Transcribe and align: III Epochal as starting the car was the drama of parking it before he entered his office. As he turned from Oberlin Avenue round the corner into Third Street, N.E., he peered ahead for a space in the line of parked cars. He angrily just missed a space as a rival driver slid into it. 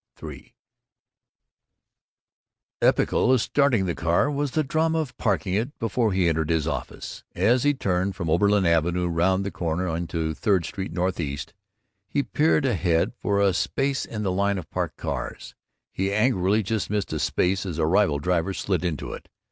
III 0.23 0.55
Epochal 2.81 3.33
as 3.33 3.43
starting 3.43 3.85
the 3.85 3.93
car 3.93 4.31
was 4.31 4.49
the 4.49 4.63
drama 4.63 4.97
of 4.97 5.15
parking 5.19 5.53
it 5.53 5.77
before 5.77 6.11
he 6.11 6.27
entered 6.27 6.49
his 6.49 6.65
office. 6.67 7.23
As 7.35 7.61
he 7.61 7.75
turned 7.75 8.15
from 8.15 8.27
Oberlin 8.27 8.65
Avenue 8.65 9.05
round 9.07 9.45
the 9.45 9.51
corner 9.51 9.95
into 9.95 10.33
Third 10.33 10.65
Street, 10.65 10.91
N.E., 10.97 11.37
he 12.07 12.23
peered 12.23 12.65
ahead 12.65 13.13
for 13.19 13.39
a 13.39 13.53
space 13.53 14.03
in 14.03 14.23
the 14.23 14.31
line 14.31 14.57
of 14.57 14.71
parked 14.71 14.97
cars. 14.97 15.53
He 15.91 16.11
angrily 16.11 16.63
just 16.63 16.89
missed 16.89 17.13
a 17.13 17.19
space 17.19 17.63
as 17.63 17.77
a 17.77 17.85
rival 17.85 18.17
driver 18.17 18.55
slid 18.55 18.83
into 18.83 19.13
it. 19.13 19.29